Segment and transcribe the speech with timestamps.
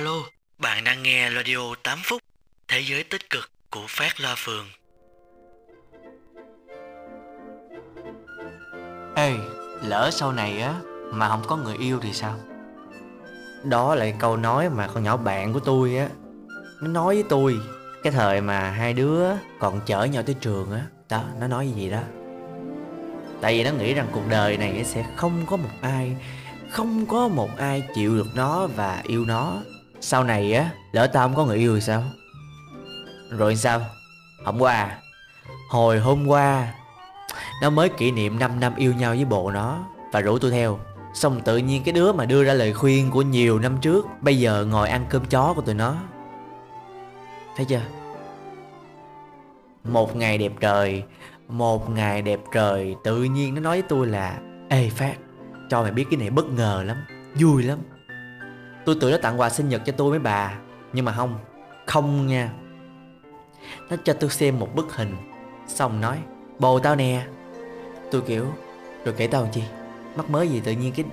[0.00, 0.22] Alo,
[0.58, 2.22] bạn đang nghe radio 8 phút
[2.68, 4.66] Thế giới tích cực của Phát Loa Phường.
[9.16, 9.32] Ê,
[9.82, 10.74] lỡ sau này á
[11.12, 12.34] mà không có người yêu thì sao?
[13.64, 16.08] Đó là câu nói mà con nhỏ bạn của tôi á
[16.82, 17.58] Nó nói với tôi.
[18.02, 19.24] Cái thời mà hai đứa
[19.58, 22.00] còn chở nhau tới trường á Đó, nó nói gì đó.
[23.40, 26.16] Tại vì nó nghĩ rằng cuộc đời này sẽ không có một ai
[26.70, 29.62] Không có một ai chịu được nó và yêu nó
[30.00, 32.02] sau này á, lỡ tao không có người yêu thì sao?
[33.30, 33.80] Rồi sao?
[34.44, 34.98] Hôm qua à?
[35.70, 36.74] Hồi hôm qua
[37.62, 39.78] Nó mới kỷ niệm 5 năm yêu nhau với bộ nó.
[40.12, 40.78] Và rủ tôi theo.
[41.14, 44.38] Xong tự nhiên cái đứa mà đưa ra lời khuyên của nhiều năm trước Bây
[44.38, 45.96] giờ ngồi ăn cơm chó của tụi nó.
[47.56, 47.82] Thấy chưa?
[49.84, 51.02] Một ngày đẹp trời
[51.48, 54.38] Một ngày đẹp trời Tự nhiên nó nói với tôi là
[54.68, 55.14] Ê Phát
[55.70, 56.96] Cho mày biết cái này bất ngờ lắm
[57.34, 57.78] Vui lắm.
[58.90, 60.58] Tôi tưởng nó tặng quà sinh nhật cho tôi mấy bà.
[60.92, 61.38] Nhưng mà không
[61.86, 62.52] Không nha.
[63.90, 65.16] Nó cho tôi xem một bức hình,
[65.68, 66.18] Xong nói,
[66.58, 67.26] Bồ tao nè.
[68.10, 68.46] Tôi kiểu,
[69.04, 69.62] Rồi kể tao làm chi?
[70.16, 71.04] Mắc mới gì tự nhiên cái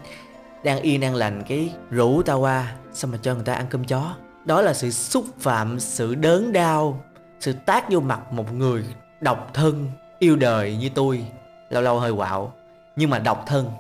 [0.64, 3.83] Đang yên, đang lành, cái rủ tao qua Xong mà cho người ta ăn cơm
[3.83, 4.16] chó?
[4.45, 7.03] Đó là sự xúc phạm, Sự đớn đau,
[7.39, 8.83] Sự tác vô mặt một người
[9.22, 11.25] độc thân, Yêu đời như tôi,
[11.70, 12.53] Lâu lâu hơi quạo,
[12.95, 13.72] Nhưng mà độc thân.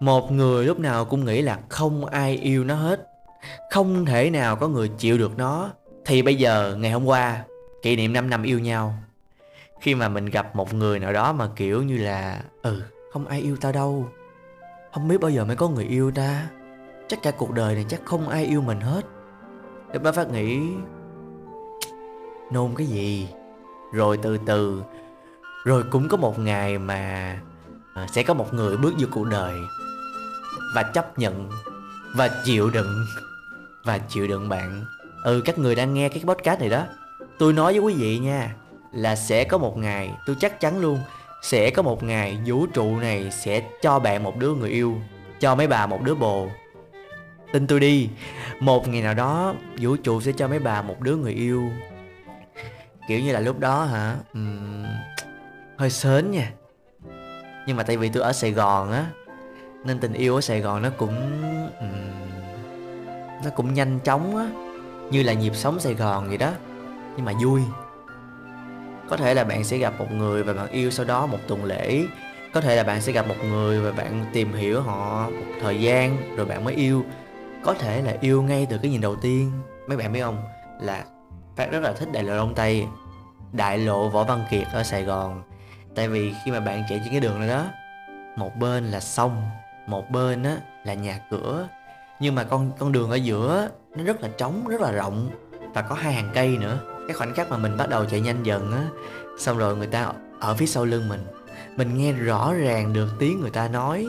[0.00, 3.08] Một người lúc nào cũng nghĩ là không ai yêu nó hết.
[3.70, 5.70] Không thể nào có người chịu được nó.
[6.04, 7.44] Thì bây giờ, ngày hôm qua,
[7.82, 8.94] Kỷ niệm 5 năm yêu nhau.
[9.80, 12.82] Khi mà mình gặp một người nào đó mà kiểu như là Ừ
[13.12, 14.08] không ai yêu tao đâu.
[14.92, 16.48] Không biết bao giờ mới có người yêu ta.
[17.08, 19.06] Chắc cả cuộc đời này chắc không ai yêu mình hết.
[19.92, 20.60] Lúc đó phát nghĩ,
[22.52, 23.28] Nôn cái gì?
[23.92, 24.82] Rồi từ từ,
[25.64, 27.34] Rồi cũng có một ngày mà
[27.94, 29.54] ờ, Sẽ có một người bước vô cuộc đời.
[30.74, 31.50] Và chấp nhận.
[32.14, 33.06] Và chịu đựng.
[33.84, 34.84] Và chịu đựng bạn.
[35.24, 36.84] Ừ các người đang nghe cái podcast này đó.
[37.38, 38.54] Tôi nói với quý vị nha
[38.92, 41.00] Là sẽ có một ngày Tôi chắc chắn luôn
[41.42, 44.96] Sẽ có một ngày vũ trụ này Sẽ cho bạn một đứa người yêu
[45.40, 46.48] Cho mấy bà một đứa bồ.
[47.52, 48.08] Tin tôi đi
[48.60, 51.70] Một ngày nào đó Vũ trụ sẽ cho mấy bà một đứa người yêu.
[53.08, 54.16] Kiểu như là lúc đó hả?
[54.34, 54.84] Ừm,
[55.76, 56.52] Hơi sớm nha.
[57.66, 59.06] Nhưng mà tại vì tôi ở Sài Gòn á
[59.84, 61.42] nên tình yêu ở Sài Gòn nó cũng
[63.44, 64.48] Nó cũng nhanh chóng á.
[65.10, 66.52] Như là nhịp sống Sài Gòn vậy đó.
[67.16, 67.62] Nhưng mà vui.
[69.08, 71.64] Có thể là bạn sẽ gặp một người và bạn yêu sau đó một tuần
[71.64, 72.04] lễ.
[72.52, 75.80] Có thể là bạn sẽ gặp một người và bạn tìm hiểu họ một thời
[75.80, 77.04] gian rồi bạn mới yêu.
[77.62, 79.52] Có thể là yêu ngay từ cái nhìn đầu tiên.
[79.86, 80.42] Mấy bạn biết không?
[80.80, 81.04] Là
[81.56, 82.86] phát rất là thích đại lộ đông tây.
[83.52, 85.42] Đại lộ võ văn kiệt ở sài gòn.
[85.94, 87.66] Tại vì khi mà bạn chạy trên cái đường này đó,
[88.36, 89.42] một bên là sông
[89.88, 91.68] một bên á, là nhà cửa.
[92.20, 95.30] Nhưng mà con con đường ở giữa nó rất là trống, rất là rộng
[95.74, 96.78] và có hai hàng cây nữa.
[97.08, 98.84] Cái khoảnh khắc mà mình bắt đầu chạy nhanh dần á,
[99.38, 101.20] xong rồi người ta ở phía sau lưng mình.
[101.76, 104.06] Mình nghe rõ ràng được tiếng người ta nói.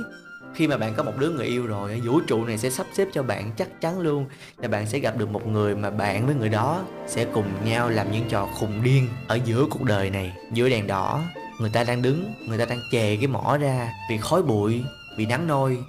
[0.55, 3.07] Khi mà bạn có một đứa người yêu rồi vũ trụ này sẽ sắp xếp
[3.13, 4.25] cho bạn chắc chắn luôn
[4.57, 7.89] là bạn sẽ gặp được một người mà bạn với người đó sẽ cùng nhau
[7.89, 10.33] làm những trò khùng điên ở giữa cuộc đời này.
[10.53, 11.21] Giữa đèn đỏ,
[11.59, 14.83] người ta đang đứng, người ta đang chè cái mỏ ra vì khói bụi
[15.19, 15.83] vì nắng nôi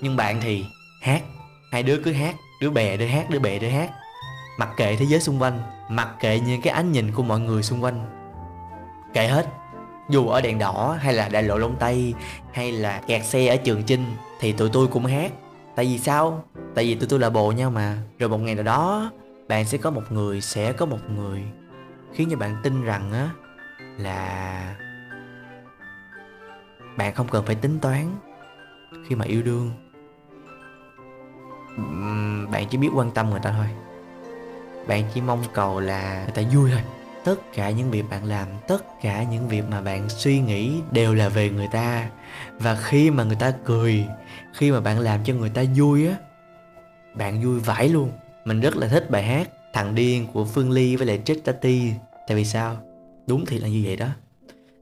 [0.00, 0.64] nhưng bạn thì
[1.00, 1.22] hát
[1.70, 3.90] hai đứa cứ hát đứa bè đứa hát đứa bè đứa hát
[4.58, 7.62] mặc kệ thế giới xung quanh mặc kệ những cái ánh nhìn của mọi người
[7.62, 8.06] xung quanh
[9.14, 9.46] kệ hết
[10.10, 12.14] dù ở đèn đỏ hay là đại lộ Long Tây
[12.52, 14.04] hay là kẹt xe ở Trường Chinh
[14.40, 15.32] thì tụi tôi cũng hát.
[15.76, 16.44] Tại vì sao?
[16.74, 17.98] Tại vì tụi tôi là bồ nhau mà.
[18.18, 19.10] Rồi một ngày nào đó
[19.48, 21.42] bạn sẽ có một người, sẽ có một người
[22.14, 23.30] khiến cho bạn tin rằng á
[23.98, 24.76] là
[26.96, 28.16] bạn không cần phải tính toán
[29.08, 29.70] khi mà yêu đương.
[32.50, 33.66] Bạn chỉ biết quan tâm người ta thôi.
[34.86, 36.80] Bạn chỉ mong cầu là người ta vui thôi.
[37.24, 41.14] Tất cả những việc bạn làm, tất cả những việc mà bạn suy nghĩ đều
[41.14, 42.10] là về người ta.
[42.58, 44.04] Và khi mà người ta cười,
[44.52, 46.14] khi mà bạn làm cho người ta vui á,
[47.14, 48.12] bạn vui vãi luôn.
[48.44, 51.92] Mình rất là thích bài hát thằng điên của phương ly với lại trích tati.
[52.28, 52.76] Tại vì sao?
[53.26, 54.08] Đúng thì là như vậy đó.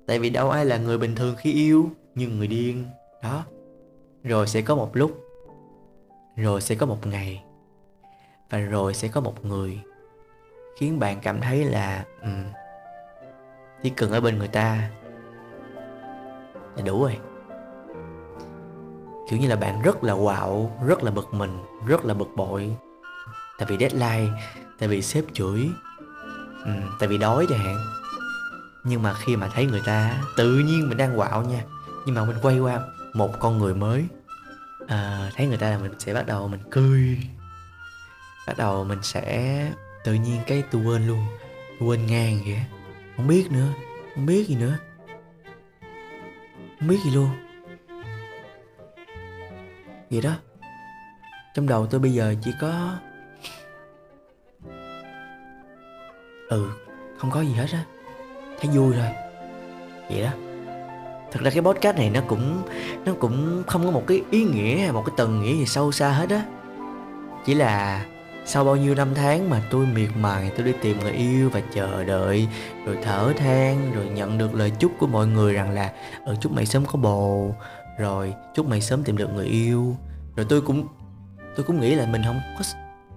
[0.06, 2.84] Tại vì đâu ai là người bình thường khi yêu, nhưng người điên.
[3.22, 3.44] Đó
[4.24, 5.26] rồi sẽ có một lúc.
[6.36, 7.44] Rồi sẽ có một ngày.
[8.50, 9.80] Và rồi sẽ có một người.
[10.78, 12.44] Khiến bạn cảm thấy là um,
[13.82, 14.90] chỉ cần ở bên người ta
[16.76, 17.18] là đủ rồi.
[19.30, 22.76] Kiểu như là bạn rất là quạo rất là bực mình rất là bực bội.
[23.58, 24.32] Tại vì deadline
[24.78, 25.70] tại vì sếp chửi
[26.64, 27.76] um, tại vì đói chẳng hạn.
[28.84, 31.64] Nhưng mà khi mà thấy người ta tự nhiên mình đang quạo nha.
[32.06, 32.80] Nhưng mà mình quay qua
[33.12, 34.04] một con người mới.
[34.88, 37.18] À, thấy người ta là mình sẽ bắt đầu mình cười.
[38.46, 39.66] Bắt đầu mình sẽ
[40.04, 41.26] tự nhiên cái tôi quên luôn.
[41.78, 42.64] Tôi quên ngang vậy
[43.16, 43.68] không biết nữa.
[44.14, 44.78] Không biết gì nữa.
[46.78, 47.30] Không biết gì luôn.
[50.10, 50.32] Vậy đó.
[51.54, 52.98] Trong đầu tôi bây giờ chỉ có
[56.48, 56.70] ừ
[57.18, 57.84] không có gì hết á.
[58.60, 59.08] Thấy vui rồi.
[60.08, 60.49] Vậy đó
[61.32, 62.62] thật ra cái podcast này nó cũng
[63.04, 65.92] nó cũng không có một cái ý nghĩa hay một cái tầng nghĩa gì sâu
[65.92, 66.44] xa hết á.
[67.46, 68.04] Chỉ là
[68.44, 71.60] sau bao nhiêu năm tháng mà tôi miệt mài, tôi đi tìm người yêu và
[71.74, 72.48] chờ đợi,
[72.86, 75.92] rồi thở than, rồi nhận được lời chúc của mọi người rằng là
[76.24, 77.54] ở chúc mày sớm có bồ,
[77.98, 79.96] rồi chúc mày sớm tìm được người yêu.
[80.36, 80.86] Rồi tôi cũng
[81.56, 82.64] tôi cũng nghĩ là mình không có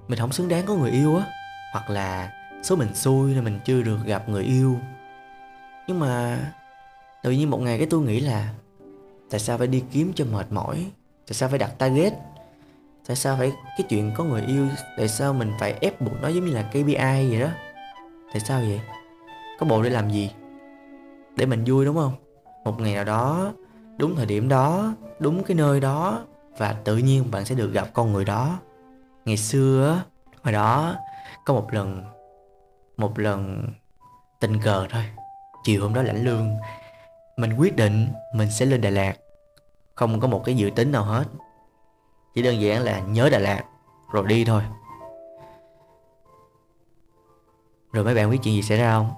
[0.08, 1.26] mình không xứng đáng có người yêu á,
[1.74, 2.32] hoặc là
[2.64, 4.80] số mình xui nên mình chưa được gặp người yêu.
[5.88, 6.38] Nhưng mà
[7.24, 8.54] tự nhiên một ngày cái tôi nghĩ là
[9.30, 10.92] tại sao phải đi kiếm cho mệt mỏi?
[11.28, 12.14] Tại sao phải đặt target?
[13.08, 14.68] Tại sao phải, cái chuyện có người yêu,
[14.98, 17.50] tại sao mình phải ép buộc nó giống như là KPI vậy đó?
[18.34, 18.82] Tại sao vậy?
[19.60, 20.32] Có bộ để làm gì?
[21.36, 22.14] Để mình vui đúng không?
[22.64, 23.54] Một ngày nào đó,
[23.98, 26.26] đúng thời điểm đó, đúng cái nơi đó,
[26.58, 28.60] và tự nhiên bạn sẽ được gặp con người đó.
[29.26, 30.04] Ngày xưa
[30.44, 30.96] hồi đó
[31.46, 32.04] có một lần
[32.98, 33.68] một lần
[34.40, 35.04] tình cờ thôi.
[35.64, 36.50] Chiều hôm đó lãnh lương
[37.38, 39.14] mình quyết định mình sẽ lên Đà Lạt.
[39.96, 41.24] Không có một cái dự tính nào hết.
[42.36, 43.64] Chỉ đơn giản là nhớ Đà Lạt,
[44.12, 44.64] rồi đi thôi.
[47.92, 49.12] Rồi mấy bạn biết chuyện gì xảy ra không?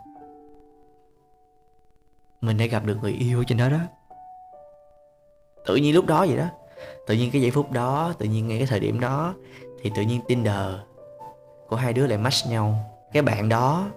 [2.41, 3.79] Mình đã gặp được người yêu trên đó đó.
[5.65, 6.47] Tự nhiên lúc đó vậy đó.
[7.07, 9.33] Tự nhiên cái giây phút đó, tự nhiên ngay cái thời điểm đó,
[9.81, 10.75] thì tự nhiên tinder
[11.67, 12.75] của hai đứa lại match nhau.
[13.13, 13.87] Cái bạn đó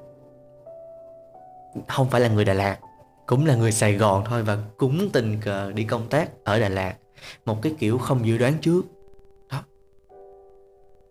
[1.88, 2.79] không phải là người đà lạt
[3.29, 6.69] cũng là người sài gòn thôi và cũng tình cờ đi công tác ở đà
[6.69, 6.95] lạt.
[7.45, 8.83] Một cái kiểu không dự đoán trước.
[9.51, 9.63] Đó.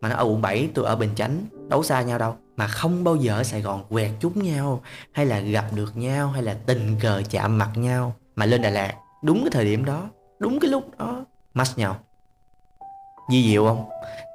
[0.02, 2.36] Mà nó ở quận 7 tôi ở bình chánh đấu xa nhau đâu.
[2.56, 4.81] Mà không bao giờ ở sài gòn quẹt chúng nhau,
[5.12, 8.14] hay là gặp được nhau, hay là tình cờ chạm mặt nhau.
[8.36, 8.94] Mà lên đà lạt,
[9.24, 10.10] đúng cái thời điểm đó,
[10.40, 11.98] đúng cái lúc đó match nhau.
[13.31, 13.90] Di diệu không?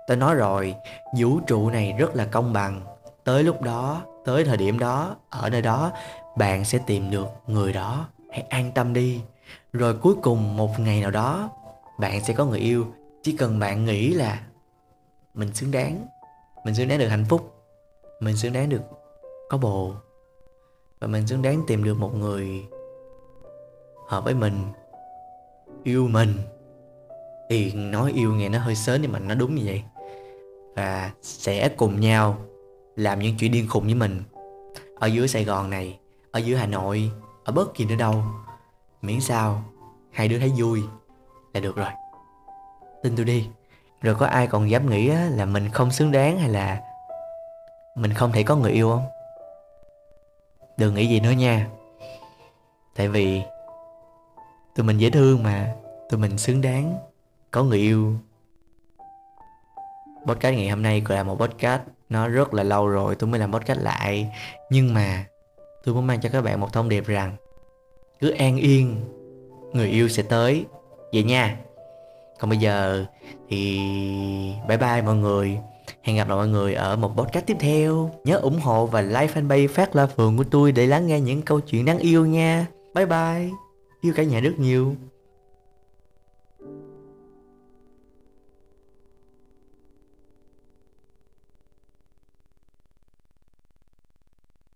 [0.08, 0.74] Tôi nói rồi,
[1.18, 2.80] vũ trụ này rất là công bằng.
[3.24, 5.92] Tới lúc đó, tới thời điểm đó, ở nơi đó
[6.36, 8.08] bạn sẽ tìm được người đó.
[8.30, 9.20] Hãy an tâm đi.
[9.72, 11.50] Rồi cuối cùng một ngày nào đó,
[11.98, 12.86] bạn sẽ có người yêu.
[13.22, 14.42] Chỉ cần bạn nghĩ là
[15.34, 16.06] mình xứng đáng.
[16.64, 17.54] Mình xứng đáng được hạnh phúc.
[18.20, 18.82] Mình xứng đáng được
[19.48, 19.92] có bồ.
[21.00, 22.62] Và mình xứng đáng tìm được một người
[24.08, 24.54] hợp với mình,
[25.84, 26.34] yêu mình.
[27.50, 29.82] Thì nói yêu nghe nó hơi sớm nhưng mà nó đúng như vậy.
[30.74, 32.36] Và sẽ cùng nhau
[32.96, 34.22] làm những chuyện điên khùng với mình.
[34.94, 35.98] Ở dưới sài gòn này
[36.32, 37.10] ở dưới hà nội,
[37.44, 38.24] ở bất kỳ nơi đâu,
[39.02, 39.62] miễn sao
[40.10, 40.82] hai đứa thấy vui
[41.54, 41.90] là được rồi.
[43.02, 43.48] Tin tôi đi,
[44.00, 46.80] rồi có ai còn dám nghĩ là mình không xứng đáng hay là
[47.96, 49.04] mình không thể có người yêu không?
[50.76, 51.68] Đừng nghĩ gì nữa nha.
[52.96, 53.42] Tại vì
[54.74, 55.74] tụi mình dễ thương mà,
[56.10, 56.98] tụi mình xứng đáng
[57.50, 58.14] có người yêu.
[60.26, 63.40] Podcast ngày hôm nay cũng là một podcast, nó rất là lâu rồi tôi mới
[63.40, 64.32] làm podcast lại.
[64.70, 65.24] Nhưng mà
[65.84, 67.36] tôi muốn mang cho các bạn một thông điệp rằng,
[68.20, 68.96] cứ an yên,
[69.72, 70.64] người yêu sẽ tới.
[71.12, 71.56] Vậy nha.
[72.40, 73.04] Còn bây giờ
[73.48, 73.78] thì
[74.68, 75.58] bye bye mọi người.
[76.02, 78.10] Hẹn gặp lại mọi người ở một podcast tiếp theo.
[78.24, 81.42] Nhớ ủng hộ và like fanpage phát la phường của tôi để lắng nghe những
[81.42, 82.66] câu chuyện đáng yêu nha.
[82.94, 83.50] Bye bye.
[84.00, 84.94] Yêu cả nhà rất nhiều.